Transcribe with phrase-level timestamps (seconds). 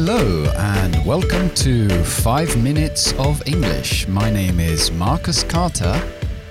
[0.00, 4.06] Hello, and welcome to 5 Minutes of English.
[4.06, 6.00] My name is Marcus Carter,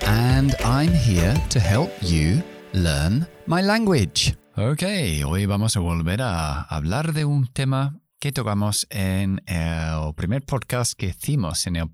[0.02, 2.42] and I'm here to help you
[2.74, 4.36] learn my language.
[4.54, 4.82] Ok,
[5.24, 10.94] hoy vamos a volver a hablar de un tema que tocamos en el primer podcast
[10.94, 11.88] que hicimos en el,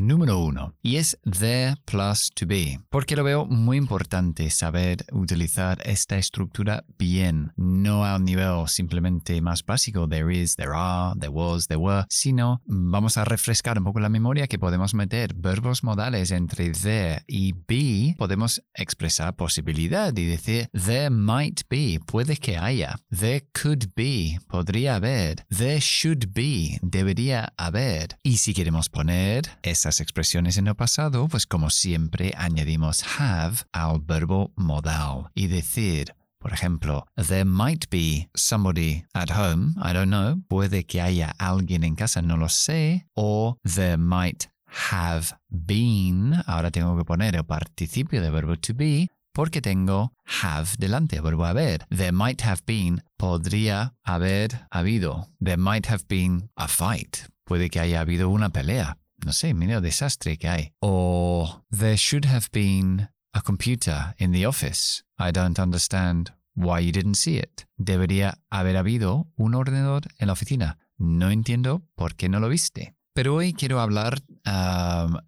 [0.00, 5.80] número uno y es there plus to be porque lo veo muy importante saber utilizar
[5.84, 11.32] esta estructura bien no a un nivel simplemente más básico there is, there are, there
[11.32, 15.84] was, there were sino vamos a refrescar un poco la memoria que podemos meter verbos
[15.84, 18.14] modales entre there y be.
[18.18, 24.96] Podemos expresar posibilidad y decir there might be puede que haya there could be podría
[24.96, 28.18] haber There should be, debería haber.
[28.22, 34.00] Y si queremos poner esas expresiones en el pasado, pues como siempre añadimos have al
[34.00, 40.40] verbo modal y decir, por ejemplo, there might be somebody at home, I don't know,
[40.48, 44.48] puede que haya alguien en casa, no lo sé, o there might
[44.90, 50.78] have been, ahora tengo que poner el participio de verbo to be, porque tengo have
[50.78, 51.86] delante, verbo haber.
[51.90, 55.28] There might have been, podría haber habido.
[55.44, 57.28] There might have been a fight.
[57.44, 58.96] Puede que haya habido una pelea.
[59.26, 60.72] No sé, mira el desastre que hay.
[60.80, 65.04] O there should have been a computer in the office.
[65.18, 67.66] I don't understand why you didn't see it.
[67.76, 70.78] Debería haber habido un ordenador en la oficina.
[70.96, 72.95] No entiendo por qué no lo viste.
[73.16, 74.22] Pero hoy quiero hablar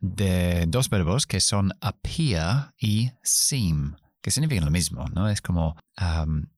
[0.03, 5.31] de dos verbos que son appear y seem, que significan lo mismo, ¿no?
[5.31, 6.48] Es como um,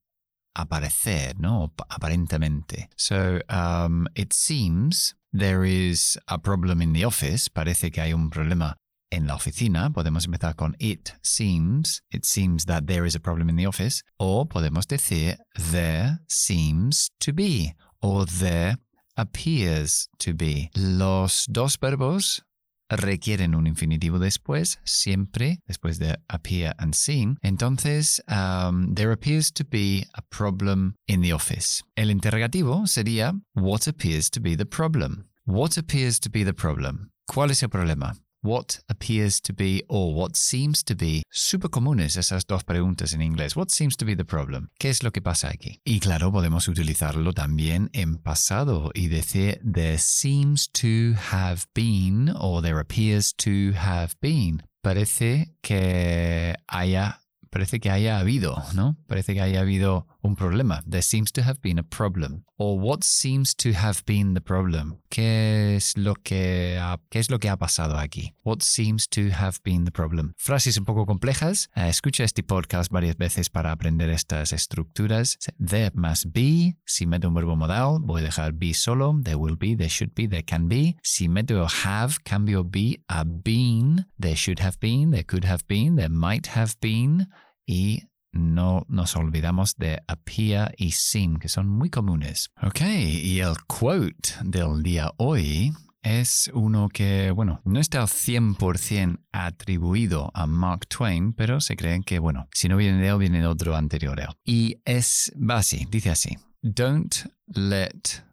[0.53, 1.73] aparecer, ¿no?
[1.87, 2.89] Aparentemente.
[2.97, 7.49] So, um, it seems there is a problem in the office.
[7.49, 8.75] Parece que hay un problema
[9.09, 9.89] en la oficina.
[9.91, 12.03] Podemos empezar con it seems.
[12.09, 14.03] It seems that there is a problem in the office.
[14.17, 15.37] O podemos decir
[15.71, 17.73] there seems to be.
[18.01, 18.79] O there
[19.15, 20.69] appears to be.
[20.75, 22.43] Los dos verbos
[22.89, 27.37] requieren un infinitivo después, siempre después de appear and seem.
[27.41, 31.83] Entonces, um, there appears to be a problem in the office.
[31.95, 35.29] El interrogativo sería, what appears to be the problem?
[35.45, 37.11] What appears to be the problem?
[37.27, 38.15] ¿Cuál es el problema?
[38.41, 41.23] What appears to be or what seems to be.
[41.29, 43.55] Súper comunes esas dos preguntas en inglés.
[43.55, 44.69] What seems to be the problem?
[44.79, 45.79] ¿Qué es lo que pasa aquí?
[45.85, 52.61] Y claro, podemos utilizarlo también en pasado y decir there seems to have been or
[52.61, 54.63] there appears to have been.
[54.81, 57.21] Parece que haya
[57.51, 58.97] parece que haya habido, ¿no?
[59.07, 60.83] Parece que haya habido un problema.
[60.87, 62.45] There seems to have been a problem.
[62.57, 64.99] Or what seems to have been the problem?
[65.09, 68.33] ¿Qué es lo que ha, qué es lo que ha pasado aquí?
[68.43, 70.33] What seems to have been the problem?
[70.37, 71.69] Frases un poco complejas.
[71.75, 75.37] Uh, escucha este podcast varias veces para aprender estas estructuras.
[75.59, 76.75] There must be.
[76.85, 79.19] Si meto un verbo modal, voy a dejar be solo.
[79.23, 80.97] There will be, there should be, there can be.
[81.01, 84.05] Si meto have, cambio be a been.
[84.19, 87.27] There should have been, there could have been, there might have been.
[87.65, 92.49] Y no nos olvidamos de appear y seem, que son muy comunes.
[92.61, 99.19] Ok, y el quote del día hoy es uno que, bueno, no está al 100%
[99.31, 103.39] atribuido a Mark Twain, pero se creen que, bueno, si no viene de él, viene
[103.39, 104.19] de otro anterior.
[104.43, 107.15] Y es, va así, dice así, Don't
[107.47, 108.23] let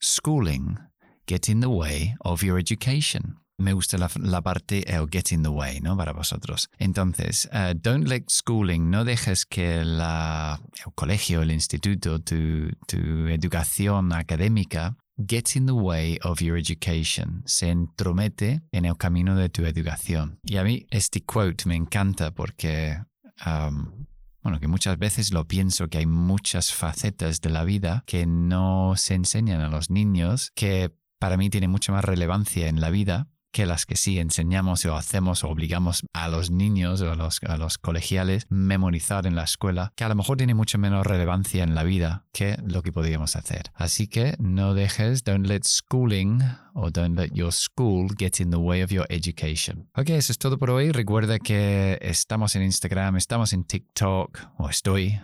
[0.00, 0.78] schooling
[1.26, 5.42] get in the way of your education me gusta la, la, parte el get in
[5.42, 5.96] the way, ¿no?
[5.96, 6.68] Para vosotros.
[6.78, 13.28] Entonces, uh, don't let schooling, no dejes que la, el colegio, el instituto, tu, tu
[13.28, 19.48] educación académica get in the way of your education, se entromete en el camino de
[19.48, 20.40] tu educación.
[20.44, 22.98] Y a mí este quote me encanta porque,
[23.46, 24.06] um,
[24.42, 28.94] bueno, que muchas veces lo pienso que hay muchas facetas de la vida que no
[28.96, 33.28] se enseñan a los niños, que para mí tiene mucha más relevancia en la vida
[33.52, 37.40] que las que sí enseñamos o hacemos o obligamos a los niños o a los,
[37.44, 41.62] a los colegiales memorizar en la escuela, que a lo mejor tiene mucho menos relevancia
[41.62, 43.70] en la vida que lo que podríamos hacer.
[43.74, 46.40] Así que no dejes, don't let schooling
[46.74, 49.88] o don't let your school get in the way of your education.
[49.94, 50.90] Ok, eso es todo por hoy.
[50.90, 55.20] Recuerda que estamos en Instagram, estamos en TikTok, o estoy.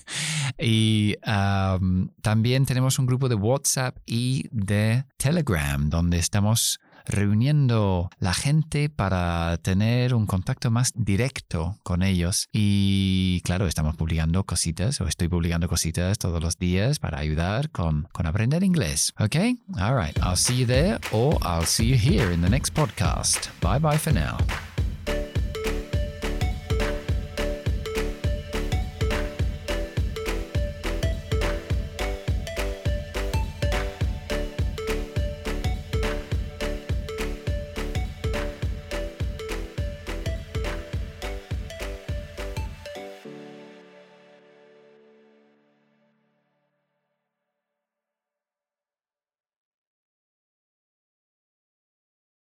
[0.58, 8.34] y um, también tenemos un grupo de WhatsApp y de Telegram, donde estamos reuniendo la
[8.34, 12.48] gente para tener un contacto más directo con ellos.
[12.52, 18.08] Y claro, estamos publicando cositas o estoy publicando cositas todos los días para ayudar con,
[18.12, 19.12] con aprender inglés.
[19.18, 19.36] ¿Ok?
[19.78, 20.16] All right.
[20.22, 23.48] I'll see you there or I'll see you here in the next podcast.
[23.60, 24.36] Bye bye for now.